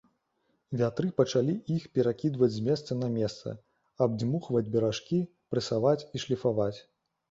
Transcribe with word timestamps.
Вятры 0.79 1.09
пачалі 1.21 1.53
іх 1.75 1.85
перакідваць 1.99 2.51
з 2.57 2.65
месца 2.69 2.99
на 3.03 3.13
месца, 3.21 3.55
абдзьмухваць 4.09 4.67
беражкі, 4.73 5.25
прэсаваць 5.57 5.99
і 6.15 6.29
шліфаваць. 6.29 6.77